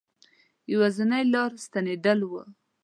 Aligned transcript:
یوازنی 0.71 1.23
لاره 1.33 1.57
ستنېدل 1.65 2.19
وه. 2.25 2.43